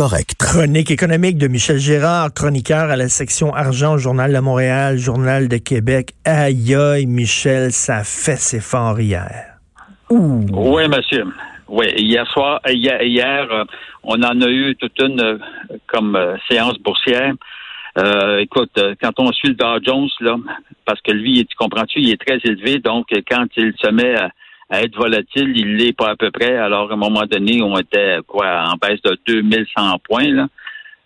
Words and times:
Correct. 0.00 0.34
Chronique 0.38 0.90
économique 0.90 1.36
de 1.36 1.46
Michel 1.46 1.76
Gérard, 1.76 2.32
chroniqueur 2.32 2.88
à 2.88 2.96
la 2.96 3.10
section 3.10 3.52
argent, 3.52 3.98
Journal 3.98 4.32
de 4.32 4.38
Montréal, 4.38 4.96
Journal 4.96 5.46
de 5.46 5.58
Québec. 5.58 6.12
Aïe 6.24 6.74
aïe, 6.74 7.04
Michel, 7.04 7.70
ça 7.70 8.02
fait 8.02 8.38
ses 8.38 8.60
forts 8.60 8.98
hier. 8.98 9.58
Ouh. 10.08 10.46
Oui, 10.54 10.88
monsieur. 10.88 11.26
Oui, 11.68 11.88
hier 11.98 12.26
soir, 12.28 12.62
hier, 12.66 13.02
hier 13.02 13.46
euh, 13.52 13.64
on 14.02 14.22
en 14.22 14.40
a 14.40 14.48
eu 14.48 14.74
toute 14.76 14.98
une 15.02 15.20
euh, 15.20 15.38
comme 15.86 16.16
euh, 16.16 16.34
séance 16.50 16.78
boursière. 16.78 17.34
écoute, 18.38 18.80
quand 19.02 19.12
on 19.18 19.30
suit 19.32 19.48
le 19.48 19.54
Dow 19.54 19.84
Jones, 19.84 20.08
là, 20.20 20.36
parce 20.86 21.02
que 21.02 21.12
lui, 21.12 21.44
tu 21.44 21.54
comprends-tu, 21.58 22.00
il 22.00 22.10
est 22.10 22.26
très 22.26 22.38
élevé, 22.44 22.78
donc 22.78 23.08
quand 23.30 23.48
il 23.58 23.74
se 23.78 23.90
met 23.90 24.14
à, 24.14 24.30
à 24.70 24.82
être 24.82 24.96
volatile, 24.96 25.52
il 25.56 25.76
l'est 25.76 25.96
pas 25.96 26.10
à 26.10 26.16
peu 26.16 26.30
près. 26.30 26.56
Alors, 26.56 26.90
à 26.90 26.94
un 26.94 26.96
moment 26.96 27.24
donné, 27.30 27.60
on 27.60 27.76
était 27.78 28.18
quoi 28.26 28.64
en 28.68 28.76
baisse 28.76 29.02
de 29.02 29.18
2100 29.26 29.98
points. 30.04 30.32
Là. 30.32 30.46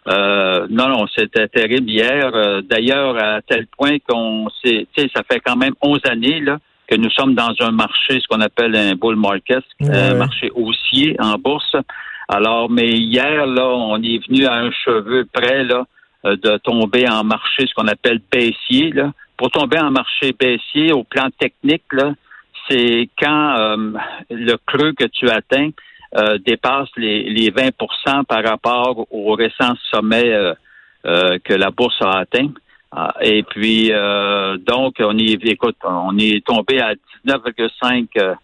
Euh, 0.07 0.67
non, 0.69 0.89
non, 0.89 1.07
c'était 1.17 1.49
terrible 1.49 1.89
hier. 1.89 2.31
Euh, 2.35 2.61
d'ailleurs, 2.61 3.17
à 3.17 3.41
tel 3.41 3.67
point 3.67 3.97
qu'on 4.07 4.49
sait, 4.63 4.87
tu 4.95 5.03
sais, 5.03 5.11
ça 5.15 5.23
fait 5.31 5.41
quand 5.41 5.57
même 5.57 5.73
11 5.81 6.01
années 6.11 6.41
là, 6.41 6.59
que 6.87 6.97
nous 6.97 7.11
sommes 7.11 7.35
dans 7.35 7.55
un 7.61 7.71
marché, 7.71 8.21
ce 8.21 8.27
qu'on 8.29 8.43
appelle 8.43 8.77
un 8.77 8.95
bull 8.95 9.17
market, 9.17 9.65
un 9.81 10.15
marché 10.15 10.51
haussier 10.55 11.17
en 11.19 11.39
bourse. 11.39 11.75
Alors, 12.29 12.71
mais 12.71 12.91
hier, 12.91 13.47
là, 13.47 13.67
on 13.67 14.03
est 14.03 14.27
venu 14.29 14.47
à 14.47 14.55
un 14.57 14.71
cheveu 14.71 15.27
près 15.33 15.65
là, 15.65 15.85
euh, 16.27 16.37
de 16.37 16.59
tomber 16.59 17.09
en 17.09 17.25
marché, 17.25 17.67
ce 17.67 17.75
qu'on 17.75 17.89
appelle 17.89 18.21
baissier. 18.31 18.91
Là. 18.93 19.13
Pour 19.39 19.51
tomber 19.51 19.79
en 19.79 19.91
marché 19.91 20.35
baissier, 20.39 20.93
au 20.93 21.05
plan 21.05 21.29
technique, 21.39 21.85
là, 21.93 22.13
c'est 22.69 23.09
quand 23.19 23.57
euh, 23.59 23.93
le 24.31 24.57
creux 24.67 24.93
que 24.93 25.05
tu 25.05 25.29
atteins 25.29 25.71
euh, 26.17 26.39
dépasse 26.39 26.89
les, 26.97 27.25
les 27.25 27.51
20% 27.51 28.25
par 28.25 28.45
rapport 28.45 29.07
au 29.11 29.33
récent 29.33 29.75
sommet 29.91 30.33
euh, 30.33 31.39
que 31.45 31.55
la 31.55 31.71
bourse 31.71 32.01
a 32.01 32.19
atteint. 32.21 32.51
Ah, 32.97 33.13
et 33.21 33.43
puis, 33.43 33.91
donc, 34.67 34.95
on 35.01 35.19
est, 35.19 35.45
écoute, 35.45 35.77
on 35.83 36.17
est 36.17 36.45
tombé 36.47 36.81
à 36.81 36.95
19,5 37.27 38.37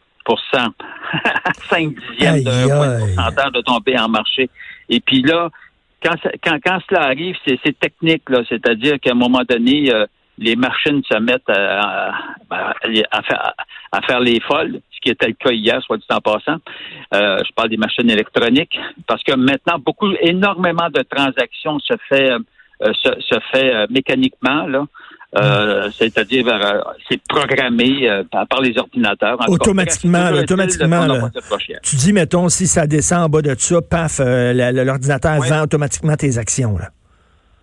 5 1.70 1.94
dixièmes 1.94 2.42
d'un 2.42 2.68
point 2.68 2.88
de 2.88 3.14
pourcentage 3.14 3.52
de 3.52 3.60
tomber 3.60 3.98
en 3.98 4.08
marché. 4.08 4.50
Et 4.88 4.98
puis 5.00 5.22
là, 5.22 5.50
quand, 6.02 6.16
quand, 6.42 6.58
quand 6.64 6.78
cela 6.88 7.04
arrive, 7.04 7.36
c'est 7.46 7.78
technique, 7.78 8.28
là, 8.28 8.40
c'est-à-dire 8.48 8.98
qu'à 9.00 9.12
un 9.12 9.14
moment 9.14 9.42
donné, 9.48 9.92
les 10.40 10.56
machines 10.56 11.02
se 11.08 11.18
mettent 11.18 11.48
à, 11.48 12.12
à, 12.50 14.02
faire, 14.02 14.20
les 14.20 14.40
folles, 14.40 14.80
ce 14.90 15.00
qui 15.02 15.10
était 15.10 15.28
le 15.28 15.34
cas 15.34 15.52
hier, 15.52 15.80
soit 15.82 15.98
dit 15.98 16.04
en 16.10 16.20
passant. 16.20 16.56
Euh, 17.14 17.38
je 17.46 17.52
parle 17.54 17.68
des 17.68 17.76
machines 17.76 18.10
électroniques, 18.10 18.76
parce 19.06 19.22
que 19.22 19.34
maintenant, 19.36 19.78
beaucoup, 19.78 20.10
énormément 20.22 20.88
de 20.88 21.02
transactions 21.02 21.78
se 21.80 21.94
fait, 22.08 22.30
euh, 22.32 22.92
se, 22.94 23.38
fait 23.52 23.74
euh, 23.74 23.86
mécaniquement, 23.90 24.66
là. 24.66 24.86
c'est-à-dire 25.92 26.46
c'est 27.08 27.20
programmé 27.28 28.08
par, 28.30 28.62
les 28.62 28.76
ordinateurs. 28.78 29.38
automatiquement, 29.46 30.30
automatiquement. 30.32 31.06
tu 31.82 31.96
dis, 31.96 32.12
mettons, 32.14 32.48
si 32.48 32.66
ça 32.66 32.86
descend 32.86 33.24
en 33.24 33.28
bas 33.28 33.42
de 33.42 33.54
ça, 33.58 33.82
paf, 33.82 34.20
l'ordinateur 34.20 35.38
vend 35.42 35.62
automatiquement 35.64 36.16
tes 36.16 36.38
actions. 36.38 36.78
Là. 36.78 36.88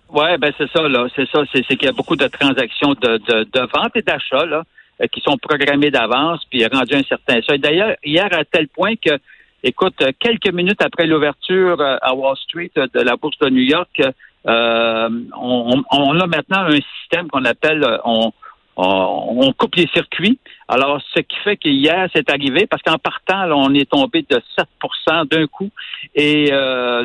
Oui, 0.09 0.37
ben 0.39 0.53
c'est 0.57 0.69
ça, 0.71 0.87
là. 0.87 1.07
C'est 1.15 1.29
ça. 1.29 1.43
C'est 1.53 1.63
qu'il 1.63 1.83
y 1.83 1.87
a 1.87 1.91
beaucoup 1.91 2.15
de 2.15 2.27
transactions 2.27 2.93
de, 2.93 3.17
de, 3.17 3.43
de 3.43 3.59
vente 3.59 3.95
et 3.95 4.01
d'achat, 4.01 4.45
là, 4.45 4.63
euh, 5.01 5.07
qui 5.07 5.21
sont 5.21 5.37
programmées 5.37 5.91
d'avance, 5.91 6.41
puis 6.49 6.65
rendu 6.65 6.95
un 6.95 7.03
certain 7.03 7.41
seuil. 7.41 7.59
D'ailleurs, 7.59 7.95
hier, 8.03 8.27
à 8.31 8.45
tel 8.45 8.67
point 8.69 8.95
que, 8.95 9.19
écoute, 9.63 10.01
quelques 10.19 10.53
minutes 10.53 10.81
après 10.81 11.07
l'ouverture 11.07 11.81
euh, 11.81 11.97
à 12.01 12.13
Wall 12.15 12.37
Street 12.37 12.71
euh, 12.77 12.87
de 12.93 13.01
la 13.01 13.17
bourse 13.17 13.37
de 13.39 13.49
New 13.49 13.63
York, 13.63 14.01
euh, 14.47 15.09
on, 15.37 15.83
on, 15.91 16.19
a 16.19 16.27
maintenant 16.27 16.61
un 16.61 16.79
système 17.01 17.27
qu'on 17.27 17.43
appelle 17.43 17.85
on, 18.05 18.31
on, 18.77 19.51
coupe 19.57 19.75
les 19.75 19.87
circuits. 19.87 20.39
Alors, 20.69 21.01
ce 21.13 21.19
qui 21.19 21.35
fait 21.43 21.57
qu'hier, 21.57 22.07
c'est 22.15 22.29
arrivé, 22.29 22.65
parce 22.65 22.81
qu'en 22.81 22.97
partant, 22.97 23.43
là, 23.45 23.57
on 23.57 23.73
est 23.73 23.89
tombé 23.89 24.25
de 24.29 24.41
7% 24.57 25.27
d'un 25.27 25.47
coup. 25.47 25.69
Et 26.15 26.51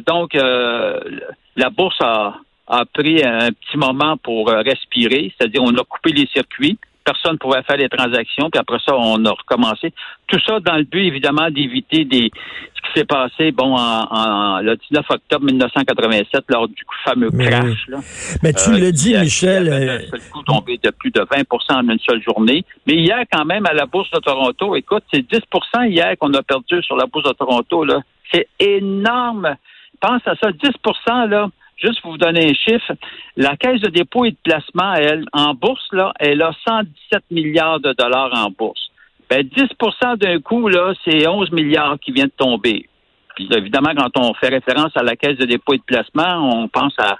donc, 0.07 0.35
la 0.35 1.71
bourse 1.71 2.01
a, 2.01 2.37
a 2.67 2.85
pris 2.85 3.23
un 3.25 3.51
petit 3.51 3.77
moment 3.77 4.17
pour 4.17 4.51
euh, 4.51 4.63
respirer, 4.63 5.33
c'est-à-dire 5.37 5.63
on 5.63 5.75
a 5.75 5.85
coupé 5.85 6.13
les 6.13 6.27
circuits, 6.33 6.79
personne 7.05 7.33
ne 7.33 7.39
pouvait 7.39 7.63
faire 7.63 7.77
les 7.77 7.89
transactions, 7.89 8.51
puis 8.51 8.61
après 8.61 8.79
ça, 8.87 8.95
on 8.97 9.25
a 9.25 9.31
recommencé. 9.31 9.93
Tout 10.27 10.39
ça 10.47 10.61
dans 10.61 10.77
le 10.77 10.85
but, 10.85 11.07
évidemment, 11.07 11.51
d'éviter 11.51 12.05
des 12.05 12.31
ce 12.75 12.89
qui 12.89 13.01
s'est 13.01 13.05
passé, 13.05 13.53
bon, 13.53 13.77
en, 13.77 14.61
le 14.61 14.77
19 14.77 15.05
octobre 15.09 15.45
1987, 15.45 16.45
lors 16.49 16.69
du 16.69 16.83
fameux 17.05 17.31
crash. 17.31 17.89
Là. 17.89 17.99
Mais 18.43 18.53
tu 18.53 18.73
le 18.73 18.91
dis, 18.91 19.17
Michel. 19.17 19.69
Euh, 19.69 20.19
coup 20.33 20.43
tombé 20.43 20.79
de 20.83 20.91
plus 20.91 21.11
de 21.11 21.21
20 21.21 21.77
en 21.77 21.89
une 21.89 21.99
seule 21.99 22.23
journée. 22.23 22.65
Mais 22.87 22.95
hier, 22.95 23.25
quand 23.31 23.45
même, 23.45 23.67
à 23.67 23.73
la 23.73 23.87
Bourse 23.87 24.11
de 24.11 24.19
Toronto, 24.19 24.75
écoute, 24.77 25.05
c'est 25.13 25.21
10% 25.21 25.89
hier 25.89 26.17
qu'on 26.19 26.33
a 26.35 26.43
perdu 26.43 26.83
sur 26.83 26.97
la 26.97 27.07
Bourse 27.07 27.29
de 27.29 27.35
Toronto. 27.35 27.85
là. 27.85 28.01
C'est 28.33 28.49
énorme. 28.59 29.57
Pense 30.01 30.23
à 30.27 30.35
ça, 30.37 30.51
10% 30.51 31.29
là. 31.29 31.49
Juste 31.83 32.01
pour 32.01 32.13
vous 32.13 32.19
donner 32.19 32.51
un 32.51 32.55
chiffre, 32.55 32.93
la 33.37 33.57
Caisse 33.57 33.81
de 33.81 33.91
dépôt 33.91 34.25
et 34.25 34.31
de 34.31 34.37
placement, 34.45 34.95
elle, 34.95 35.25
en 35.33 35.55
bourse, 35.55 35.87
là, 35.93 36.13
elle 36.21 36.41
a 36.43 36.53
117 36.67 37.25
milliards 37.31 37.81
de 37.81 37.93
dollars 37.93 38.31
en 38.35 38.51
bourse. 38.51 38.91
Ben, 39.29 39.43
10% 39.43 40.17
d'un 40.19 40.41
coup, 40.41 40.69
là, 40.69 40.93
c'est 41.05 41.27
11 41.27 41.51
milliards 41.51 41.99
qui 41.99 42.13
viennent 42.13 42.27
de 42.27 42.45
tomber. 42.45 42.89
Puis 43.35 43.49
évidemment, 43.51 43.93
quand 43.97 44.11
on 44.19 44.35
fait 44.35 44.49
référence 44.49 44.97
à 44.97 45.03
la 45.03 45.17
Caisse 45.17 45.39
de 45.39 45.47
dépôt 45.47 45.75
et 45.75 45.79
de 45.79 45.83
placement, 45.83 46.61
on 46.61 46.69
pense 46.69 46.95
à 46.99 47.17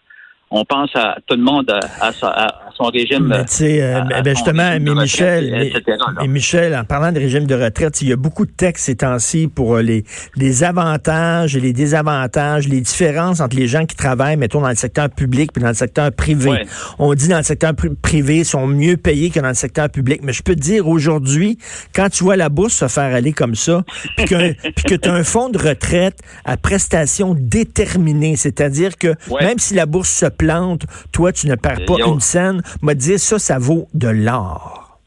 on 0.53 0.65
pense 0.65 0.91
à 0.95 1.17
tout 1.27 1.35
le 1.35 1.43
monde 1.43 1.73
à, 2.01 2.13
son 2.13 2.85
régime. 2.87 3.29
Mais 3.29 3.83
euh, 3.83 4.01
ben, 4.23 4.35
justement, 4.35 4.79
mais 4.81 4.95
Michel, 4.95 5.73
mais, 6.21 6.29
Michel, 6.29 6.75
en 6.75 6.85
parlant 6.85 7.13
de 7.13 7.19
régime 7.19 7.47
de 7.47 7.55
retraite, 7.55 8.01
il 8.03 8.09
y 8.09 8.13
a 8.13 8.17
beaucoup 8.17 8.47
de 8.47 8.51
textes 8.51 8.87
ces 8.87 8.97
temps-ci 8.97 9.49
pour 9.49 9.77
euh, 9.77 9.83
les, 9.83 10.05
les 10.37 10.65
avantages 10.65 11.57
et 11.57 11.61
les 11.61 11.73
désavantages, 11.73 12.69
les 12.69 12.81
différences 12.81 13.41
entre 13.41 13.57
les 13.57 13.67
gens 13.67 13.87
qui 13.87 13.97
travaillent, 13.97 14.37
mettons, 14.37 14.61
dans 14.61 14.69
le 14.69 14.75
secteur 14.75 15.09
public 15.11 15.51
et 15.57 15.61
dans 15.61 15.69
le 15.69 15.75
secteur 15.75 16.11
privé. 16.13 16.65
On 16.99 17.15
dit 17.15 17.29
dans 17.29 17.39
le 17.39 17.43
secteur 17.43 17.73
privé, 18.03 18.39
ils 18.39 18.45
sont 18.45 18.67
mieux 18.67 18.97
payés 18.97 19.31
que 19.31 19.41
dans 19.41 19.49
le 19.49 19.55
secteur 19.55 19.89
public. 19.89 20.21
Mais 20.23 20.33
je 20.33 20.43
peux 20.43 20.55
te 20.55 20.61
dire, 20.61 20.89
aujourd'hui, 20.89 21.59
quand 21.95 22.09
tu 22.09 22.25
vois 22.25 22.37
la 22.37 22.49
bourse 22.49 22.75
se 22.75 22.89
faire 22.89 23.15
aller 23.15 23.33
comme 23.33 23.55
ça, 23.55 23.85
puis 24.17 24.27
que, 24.27 24.95
tu 24.95 25.09
as 25.09 25.13
un 25.13 25.25
fonds 25.25 25.49
de 25.49 25.59
retraite 25.59 26.19
à 26.45 26.57
prestations 26.57 27.35
déterminées, 27.39 28.37
c'est-à-dire 28.37 28.97
que 28.97 29.15
même 29.41 29.59
si 29.59 29.75
la 29.75 29.87
bourse 29.87 30.11
se 30.11 30.27
plante, 30.43 30.83
toi, 31.13 31.33
tu 31.33 31.47
ne 31.47 31.55
perds 31.55 31.85
pas 31.87 31.99
une 32.07 32.21
scène. 32.21 32.63
M'a 32.83 32.95
dit, 32.95 33.19
ça, 33.19 33.39
ça 33.39 33.59
vaut 33.59 33.87
de 33.95 34.09
l'or. 34.09 34.99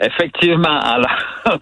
Effectivement. 0.00 0.80
Alors, 0.80 1.18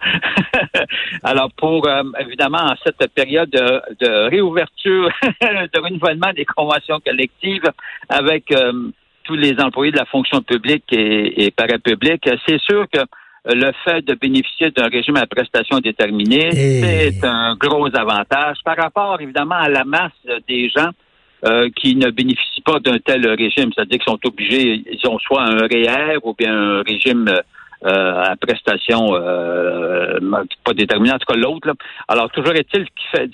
alors 1.23 1.49
pour 1.55 1.87
euh, 1.87 2.01
évidemment 2.19 2.63
en 2.71 2.75
cette 2.83 3.13
période 3.13 3.51
de, 3.51 4.29
réouverture, 4.29 5.09
de 5.41 5.79
renouvellement 5.79 6.33
des 6.35 6.45
conventions 6.45 6.99
collectives 7.05 7.69
avec 8.09 8.51
euh, 8.51 8.89
tous 9.25 9.35
les 9.35 9.59
employés 9.59 9.91
de 9.91 9.97
la 9.97 10.05
fonction 10.05 10.41
publique 10.41 10.85
et, 10.91 11.45
et 11.45 11.51
parapublique, 11.51 12.27
c'est 12.47 12.59
sûr 12.61 12.85
que 12.91 13.01
le 13.45 13.71
fait 13.83 14.01
de 14.01 14.15
bénéficier 14.15 14.71
d'un 14.71 14.87
régime 14.87 15.17
à 15.17 15.27
prestation 15.27 15.77
déterminée, 15.79 16.51
c'est 16.51 17.23
un 17.23 17.55
gros 17.55 17.87
avantage 17.95 18.57
par 18.63 18.77
rapport 18.77 19.19
évidemment 19.21 19.55
à 19.55 19.69
la 19.69 19.83
masse 19.83 20.11
des 20.47 20.69
gens 20.69 20.89
euh, 21.43 21.69
qui 21.75 21.95
ne 21.95 22.11
bénéficient 22.11 22.61
pas 22.61 22.79
d'un 22.79 22.99
tel 22.99 23.27
régime, 23.27 23.71
c'est-à-dire 23.73 23.97
qu'ils 23.97 24.11
sont 24.11 24.19
obligés, 24.25 24.83
ils 24.91 25.07
ont 25.07 25.17
soit 25.17 25.41
un 25.41 25.67
REER 25.67 26.17
ou 26.23 26.35
bien 26.37 26.53
un 26.53 26.81
régime 26.83 27.27
euh, 27.83 28.23
à 28.23 28.35
prestation 28.35 29.15
euh, 29.15 30.19
pas 30.63 30.73
déterminé, 30.73 31.13
en 31.13 31.17
tout 31.17 31.25
cas 31.25 31.39
l'autre. 31.39 31.73
Alors, 32.07 32.29
toujours 32.29 32.53
est-il 32.53 32.85
que 32.85 33.27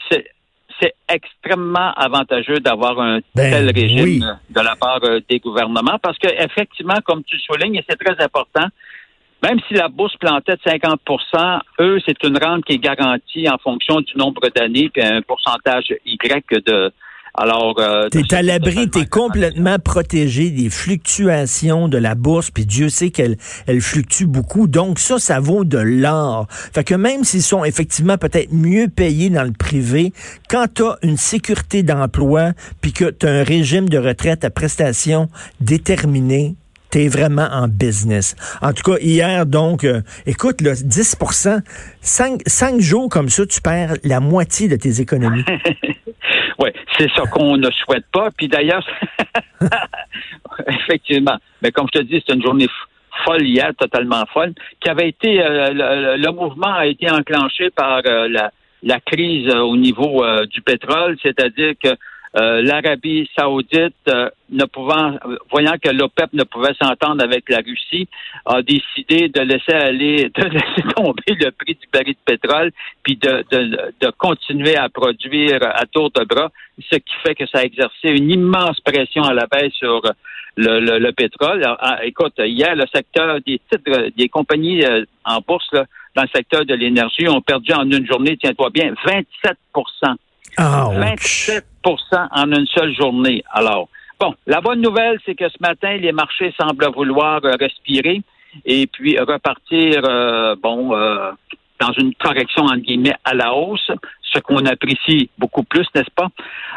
c'est 0.79 0.93
extrêmement 1.09 1.91
avantageux 1.95 2.59
d'avoir 2.59 2.97
un 2.99 3.19
ben 3.35 3.51
tel 3.51 3.71
régime 3.75 4.39
de 4.49 4.61
la 4.61 4.75
part 4.75 5.01
des 5.27 5.39
gouvernements 5.39 5.97
parce 6.01 6.17
que 6.19 6.27
effectivement, 6.27 6.99
comme 7.03 7.23
tu 7.23 7.37
soulignes, 7.39 7.75
et 7.75 7.83
c'est 7.89 7.99
très 7.99 8.23
important, 8.23 8.67
même 9.43 9.59
si 9.67 9.73
la 9.73 9.87
bourse 9.87 10.15
plantait 10.17 10.55
de 10.55 10.61
50% 10.61 11.59
eux, 11.81 11.99
c'est 12.05 12.23
une 12.23 12.37
rente 12.37 12.63
qui 12.65 12.73
est 12.73 12.79
garantie 12.79 13.49
en 13.49 13.57
fonction 13.57 14.01
du 14.01 14.15
nombre 14.15 14.49
d'années 14.55 14.89
puis 14.89 15.03
un 15.03 15.21
pourcentage 15.21 15.93
Y 16.05 16.63
de 16.65 16.91
Alors, 17.39 17.75
euh, 17.77 18.09
t'es 18.09 18.33
à 18.33 18.41
l'abri, 18.41 18.89
t'es 18.89 19.05
complètement 19.05 19.77
protégé 19.77 20.49
des 20.49 20.71
fluctuations 20.71 21.87
de 21.87 21.99
la 21.99 22.15
bourse, 22.15 22.49
puis 22.49 22.65
Dieu 22.65 22.89
sait 22.89 23.11
qu'elle 23.11 23.37
elle 23.67 23.79
fluctue 23.79 24.25
beaucoup. 24.25 24.67
Donc 24.67 24.97
ça, 24.97 25.19
ça 25.19 25.39
vaut 25.39 25.63
de 25.63 25.77
l'or. 25.77 26.47
Fait 26.49 26.83
que 26.83 26.95
même 26.95 27.23
s'ils 27.23 27.43
sont 27.43 27.63
effectivement 27.63 28.17
peut-être 28.17 28.51
mieux 28.51 28.87
payés 28.87 29.29
dans 29.29 29.43
le 29.43 29.51
privé, 29.51 30.13
quand 30.49 30.65
t'as 30.73 30.95
une 31.03 31.17
sécurité 31.17 31.83
d'emploi, 31.83 32.53
puis 32.81 32.91
que 32.91 33.05
t'as 33.05 33.29
un 33.29 33.43
régime 33.43 33.87
de 33.87 33.99
retraite 33.99 34.43
à 34.43 34.49
prestations 34.49 35.29
déterminé, 35.61 36.55
t'es 36.89 37.07
vraiment 37.07 37.47
en 37.51 37.67
business. 37.67 38.35
En 38.63 38.73
tout 38.73 38.91
cas, 38.91 38.97
hier, 38.99 39.45
donc, 39.45 39.83
euh, 39.83 40.01
écoute, 40.25 40.61
là, 40.61 40.73
10 40.73 41.15
cinq, 42.01 42.41
cinq 42.47 42.81
jours 42.81 43.09
comme 43.09 43.29
ça, 43.29 43.45
tu 43.45 43.61
perds 43.61 43.97
la 44.03 44.19
moitié 44.19 44.67
de 44.67 44.75
tes 44.75 45.01
économies. 45.01 45.45
oui, 46.59 46.69
c'est 46.97 47.09
ça 47.11 47.23
qu'on 47.31 47.57
ne 47.57 47.69
souhaite 47.71 48.05
pas. 48.11 48.29
Puis 48.35 48.47
d'ailleurs, 48.47 48.85
effectivement, 50.67 51.37
mais 51.61 51.71
comme 51.71 51.87
je 51.93 51.99
te 51.99 52.03
dis, 52.03 52.23
c'est 52.25 52.35
une 52.35 52.43
journée 52.43 52.67
folle 53.25 53.43
hier, 53.43 53.71
totalement 53.77 54.23
folle, 54.33 54.53
qui 54.79 54.89
avait 54.89 55.09
été, 55.09 55.41
euh, 55.41 55.69
le, 56.17 56.31
mouvement 56.31 56.73
a 56.73 56.85
été 56.85 57.09
enclenché 57.09 57.69
par 57.71 58.01
euh, 58.05 58.27
la, 58.27 58.51
la, 58.83 58.99
crise 58.99 59.49
au 59.53 59.75
niveau 59.75 60.23
du 60.45 60.61
pétrole, 60.61 61.17
c'est-à-dire 61.21 61.73
que 61.83 61.89
euh, 62.35 62.61
l'Arabie 62.61 63.29
saoudite, 63.37 63.95
euh, 64.09 64.29
ne 64.49 64.65
pouvant, 64.65 65.17
voyant 65.49 65.75
que 65.81 65.89
l'OPEP 65.89 66.33
ne 66.33 66.43
pouvait 66.43 66.73
s'entendre 66.81 67.23
avec 67.23 67.49
la 67.49 67.57
Russie, 67.57 68.07
a 68.45 68.61
décidé 68.61 69.29
de 69.29 69.41
laisser 69.41 69.73
aller, 69.73 70.29
de 70.35 70.43
laisser 70.43 70.83
tomber 70.95 71.23
le 71.27 71.51
prix 71.51 71.75
du 71.75 71.87
baril 71.91 72.13
de 72.13 72.33
pétrole, 72.33 72.71
puis 73.03 73.15
de, 73.15 73.45
de, 73.51 74.11
continuer 74.17 74.75
à 74.75 74.89
produire 74.89 75.59
à 75.63 75.85
tour 75.85 76.11
de 76.11 76.23
bras, 76.25 76.51
ce 76.91 76.97
qui 76.97 77.13
fait 77.23 77.35
que 77.35 77.45
ça 77.47 77.59
a 77.59 77.63
exercé 77.63 78.09
une 78.09 78.29
immense 78.29 78.79
pression 78.81 79.23
à 79.23 79.33
la 79.33 79.47
baisse 79.47 79.73
sur 79.73 80.01
le, 80.57 80.99
le, 80.99 81.11
pétrole. 81.11 81.63
Ah, 81.79 81.99
écoute, 82.03 82.33
hier, 82.39 82.75
le 82.75 82.85
secteur 82.93 83.39
des 83.45 83.61
titres, 83.71 84.09
des 84.17 84.27
compagnies 84.27 84.83
euh, 84.83 85.05
en 85.23 85.39
bourse, 85.39 85.69
dans 85.71 86.23
le 86.23 86.29
secteur 86.33 86.65
de 86.65 86.73
l'énergie, 86.73 87.27
ont 87.29 87.41
perdu 87.41 87.73
en 87.73 87.89
une 87.89 88.05
journée, 88.05 88.37
tiens-toi 88.37 88.69
bien, 88.71 88.93
27 89.05 89.57
27% 90.57 91.61
en 92.31 92.51
une 92.51 92.67
seule 92.67 92.93
journée. 92.95 93.43
Alors, 93.51 93.89
bon, 94.19 94.33
la 94.45 94.61
bonne 94.61 94.81
nouvelle, 94.81 95.19
c'est 95.25 95.35
que 95.35 95.47
ce 95.49 95.57
matin, 95.59 95.97
les 95.97 96.11
marchés 96.11 96.53
semblent 96.59 96.89
vouloir 96.95 97.41
euh, 97.43 97.53
respirer 97.59 98.21
et 98.65 98.87
puis 98.87 99.19
repartir, 99.19 100.01
euh, 100.03 100.55
bon, 100.61 100.95
euh, 100.95 101.31
dans 101.79 101.91
une 101.93 102.13
correction, 102.15 102.63
entre 102.63 102.77
guillemets, 102.77 103.15
à 103.23 103.35
la 103.35 103.53
hausse, 103.53 103.91
ce 104.33 104.39
qu'on 104.39 104.65
apprécie 104.65 105.29
beaucoup 105.37 105.63
plus, 105.63 105.85
n'est-ce 105.93 106.11
pas? 106.15 106.29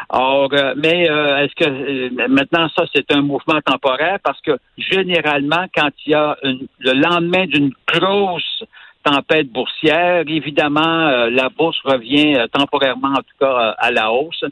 Or, 0.09 0.49
mais 0.77 1.05
est-ce 1.05 1.55
que 1.55 2.27
maintenant, 2.27 2.69
ça, 2.77 2.85
c'est 2.93 3.11
un 3.11 3.21
mouvement 3.21 3.59
temporaire 3.65 4.19
parce 4.23 4.39
que 4.41 4.57
généralement, 4.77 5.65
quand 5.75 5.89
il 6.05 6.11
y 6.11 6.13
a 6.13 6.37
le 6.43 6.93
lendemain 6.93 7.45
d'une 7.47 7.71
grosse 7.87 8.63
tempête 9.03 9.51
boursière. 9.51 10.23
Évidemment, 10.27 11.07
euh, 11.07 11.29
la 11.29 11.49
bourse 11.49 11.79
revient 11.83 12.35
euh, 12.35 12.47
temporairement, 12.47 13.09
en 13.09 13.17
tout 13.17 13.37
cas, 13.39 13.69
euh, 13.69 13.73
à 13.77 13.91
la 13.91 14.11
hausse. 14.11 14.43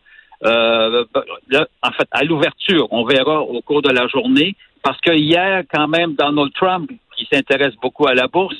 en 0.43 1.91
fait, 1.91 2.07
à 2.11 2.23
l'ouverture, 2.23 2.87
on 2.91 3.03
verra 3.03 3.41
au 3.41 3.61
cours 3.61 3.81
de 3.81 3.89
la 3.89 4.07
journée, 4.07 4.55
parce 4.83 4.99
que 5.01 5.11
hier, 5.11 5.63
quand 5.73 5.87
même, 5.87 6.15
Donald 6.15 6.53
Trump, 6.53 6.89
qui 7.15 7.27
s'intéresse 7.31 7.75
beaucoup 7.81 8.07
à 8.07 8.13
la 8.13 8.27
bourse, 8.27 8.55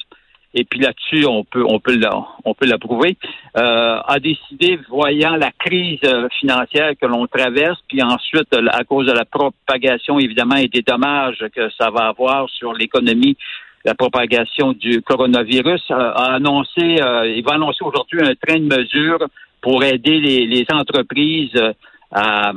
et 0.54 0.64
puis 0.64 0.80
là-dessus, 0.80 1.26
on 1.28 1.44
peut, 1.44 1.64
on 1.64 1.80
peut, 1.80 2.00
on 2.44 2.54
peut 2.56 2.66
l'approuver, 2.66 3.16
a 3.54 4.18
décidé, 4.20 4.80
voyant 4.90 5.36
la 5.36 5.52
crise 5.52 6.02
financière 6.40 6.94
que 7.00 7.06
l'on 7.06 7.28
traverse, 7.28 7.80
puis 7.88 8.02
ensuite, 8.02 8.54
à 8.72 8.84
cause 8.84 9.06
de 9.06 9.14
la 9.14 9.26
propagation, 9.26 10.18
évidemment, 10.18 10.56
et 10.56 10.68
des 10.68 10.82
dommages 10.82 11.46
que 11.56 11.70
ça 11.80 11.92
va 11.92 12.08
avoir 12.08 12.50
sur 12.50 12.74
l'économie 12.74 13.38
la 13.86 13.96
propagation 13.96 14.74
du 14.74 15.02
coronavirus, 15.02 15.82
a, 15.90 16.34
annoncé, 16.36 17.02
euh, 17.02 17.28
il 17.28 17.44
va 17.44 17.54
annoncer 17.54 17.84
aujourd'hui 17.84 18.20
un 18.22 18.34
train 18.36 18.60
de 18.60 18.76
mesures 18.76 19.26
pour 19.62 19.84
aider 19.84 20.20
les, 20.20 20.66
entreprises 20.72 21.56
euh, 21.56 21.74
à, 22.12 22.52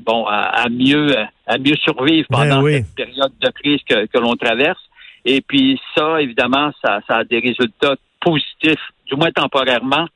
bon, 0.00 0.26
à, 0.26 0.68
mieux, 0.70 1.14
à 1.46 1.58
mieux 1.58 1.76
survivre 1.76 2.26
ben 2.30 2.38
pendant 2.38 2.66
cette 2.66 2.94
période 2.94 3.32
de 3.40 3.48
crise 3.50 3.80
que, 3.88 4.18
l'on 4.18 4.34
traverse. 4.36 4.80
Et 5.24 5.40
puis 5.40 5.80
ça, 5.96 6.20
évidemment, 6.20 6.70
ça, 6.84 7.00
ça 7.08 7.18
a 7.18 7.24
des 7.24 7.40
résultats 7.40 7.96
positifs, 8.20 8.92
du 9.06 9.16
moins 9.16 9.30
temporairement, 9.32 10.06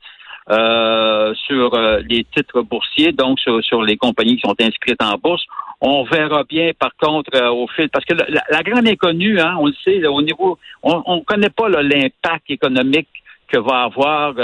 euh, 0.50 1.32
sur 1.46 1.74
euh, 1.74 2.00
les 2.08 2.24
titres 2.24 2.62
boursiers, 2.62 3.12
donc 3.12 3.38
sur, 3.38 3.82
les 3.82 3.96
compagnies 3.96 4.36
qui 4.36 4.48
sont 4.48 4.56
inscrites 4.60 5.00
en 5.00 5.16
bourse. 5.16 5.44
On 5.80 6.04
verra 6.04 6.44
bien, 6.44 6.72
par 6.78 6.94
contre, 6.96 7.30
euh, 7.34 7.50
au 7.50 7.66
fil, 7.68 7.88
parce 7.88 8.04
que 8.04 8.14
la, 8.14 8.62
grande 8.62 8.86
inconnue, 8.86 9.40
hein, 9.40 9.56
on 9.58 9.66
le 9.66 9.74
sait, 9.82 10.06
au 10.06 10.20
niveau, 10.22 10.58
on 10.82 11.16
ne 11.16 11.24
connaît 11.24 11.50
pas 11.50 11.68
l'impact 11.68 12.50
économique 12.50 13.08
que 13.48 13.58
va 13.58 13.84
avoir 13.84 14.34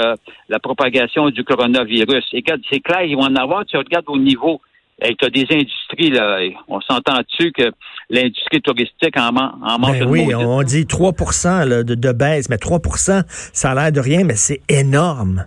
la 0.49 0.59
propagation 0.59 1.29
du 1.29 1.43
coronavirus. 1.45 2.25
Et 2.33 2.43
c'est 2.69 2.79
clair, 2.81 3.03
ils 3.03 3.15
vont 3.15 3.23
en 3.23 3.35
avoir. 3.35 3.65
Tu 3.65 3.77
regardes 3.77 4.09
au 4.09 4.17
niveau 4.17 4.59
tu 5.01 5.25
as 5.25 5.29
des 5.29 5.45
industries, 5.51 6.09
là, 6.09 6.39
on 6.67 6.81
s'entend 6.81 7.19
dessus 7.19 7.51
que 7.51 7.71
l'industrie 8.09 8.61
touristique 8.61 9.17
en, 9.17 9.35
en 9.35 9.79
manque 9.79 9.99
ben 9.99 10.07
Oui, 10.07 10.33
on 10.33 10.63
dit 10.63 10.87
3 10.87 11.11
de, 11.11 11.83
de 11.83 12.11
baisse, 12.11 12.49
mais 12.49 12.55
3% 12.55 13.23
ça 13.27 13.71
a 13.71 13.75
l'air 13.75 13.91
de 13.91 13.99
rien, 13.99 14.23
mais 14.23 14.35
c'est 14.35 14.61
énorme. 14.69 15.45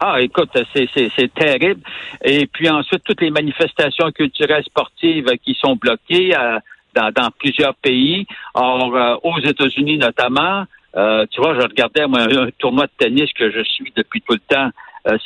Ah, 0.00 0.20
écoute, 0.20 0.48
c'est 0.74 1.34
terrible. 1.34 1.82
Et 2.24 2.46
puis 2.46 2.68
ensuite, 2.70 3.02
toutes 3.04 3.20
les 3.20 3.30
manifestations 3.30 4.10
culturelles 4.12 4.64
sportives 4.64 5.26
qui 5.44 5.54
sont 5.60 5.76
bloquées 5.76 6.34
euh, 6.34 6.58
dans, 6.94 7.10
dans, 7.12 7.28
plusieurs 7.38 7.74
pays. 7.74 8.26
Or, 8.54 8.96
euh, 8.96 9.16
aux 9.22 9.38
États-Unis 9.40 9.98
notamment, 9.98 10.64
euh, 10.96 11.26
tu 11.30 11.40
vois, 11.42 11.54
je 11.54 11.60
regardais 11.60 12.06
moi, 12.06 12.20
un 12.22 12.48
tournoi 12.58 12.86
de 12.86 12.92
tennis 12.96 13.30
que 13.34 13.50
je 13.50 13.62
suis 13.62 13.92
depuis 13.94 14.22
tout 14.22 14.32
le 14.32 14.40
temps. 14.48 14.70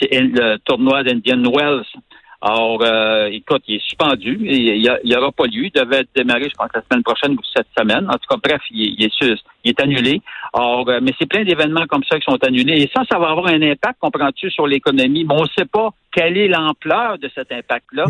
c'est 0.01 0.11
le 0.13 0.57
tournoi 0.59 1.05
d'Indian 1.05 1.43
Wells 1.43 1.85
alors, 2.47 2.79
euh, 2.83 3.29
écoute, 3.33 3.63
il 3.69 3.77
est 3.77 3.83
suspendu. 3.83 4.39
Il 4.43 4.83
n'y 5.05 5.17
aura 5.17 5.33
pas 5.33 5.47
lieu. 5.47 5.65
Il 5.65 5.71
devait 5.71 6.05
démarrer, 6.15 6.51
je 6.51 6.55
pense, 6.55 6.69
la 6.75 6.83
semaine 6.83 7.03
prochaine 7.03 7.33
ou 7.33 7.41
cette 7.57 7.69
semaine. 7.77 8.07
En 8.07 8.19
tout 8.19 8.29
cas, 8.29 8.37
bref, 8.37 8.61
il, 8.71 9.03
est, 9.03 9.35
il 9.65 9.71
est 9.71 9.81
annulé. 9.81 10.21
Alors, 10.53 10.89
euh, 10.89 11.01
mais 11.03 11.13
c'est 11.19 11.29
plein 11.29 11.45
d'événements 11.45 11.87
comme 11.89 12.05
ça 12.09 12.19
qui 12.19 12.25
sont 12.25 12.39
annulés. 12.45 12.83
Et 12.83 12.91
ça, 12.95 13.03
ça 13.11 13.19
va 13.19 13.31
avoir 13.31 13.49
un 13.49 13.63
impact, 13.63 13.97
comprends-tu, 14.01 14.51
sur 14.51 14.67
l'économie. 14.67 15.25
Mais 15.25 15.35
on 15.35 15.43
ne 15.43 15.49
sait 15.57 15.65
pas 15.65 15.91
quelle 16.13 16.39
est 16.39 16.47
l'ampleur 16.47 17.19
de 17.19 17.29
cet 17.35 17.51
impact-là, 17.51 18.05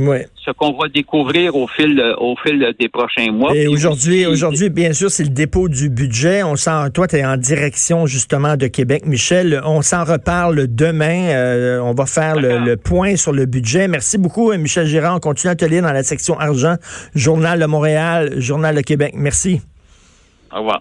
ce 0.44 0.50
qu'on 0.50 0.72
va 0.72 0.88
découvrir 0.88 1.56
au 1.56 1.66
fil, 1.66 2.02
au 2.18 2.36
fil 2.36 2.74
des 2.78 2.88
prochains 2.90 3.32
mois. 3.32 3.54
Et 3.54 3.66
aujourd'hui, 3.66 4.26
aujourd'hui, 4.26 4.68
bien 4.68 4.92
sûr, 4.92 5.10
c'est 5.10 5.24
le 5.24 5.30
dépôt 5.30 5.68
du 5.68 5.88
budget. 5.88 6.42
On 6.42 6.56
sent, 6.56 6.90
toi, 6.92 7.06
tu 7.06 7.16
es 7.16 7.24
en 7.24 7.38
direction 7.38 8.06
justement 8.06 8.56
de 8.56 8.66
Québec, 8.66 9.06
Michel. 9.06 9.60
On 9.64 9.80
s'en 9.80 10.04
reparle 10.04 10.66
demain. 10.68 11.30
Euh, 11.30 11.80
on 11.80 11.94
va 11.94 12.04
faire 12.04 12.36
le, 12.36 12.74
point 12.76 13.16
sur 13.16 13.32
le 13.32 13.46
budget. 13.46 13.88
Merci 13.88 14.18
beaucoup, 14.18 14.52
Michel 14.52 14.86
Girard. 14.86 15.16
On 15.16 15.20
continue 15.20 15.52
à 15.52 15.56
te 15.56 15.64
lire 15.64 15.82
dans 15.82 15.92
la 15.92 16.02
section 16.02 16.38
argent, 16.38 16.74
Journal 17.14 17.58
de 17.58 17.66
Montréal, 17.66 18.34
Journal 18.38 18.74
de 18.74 18.82
Québec. 18.82 19.14
Merci. 19.16 19.62
Au 20.52 20.58
revoir. 20.58 20.80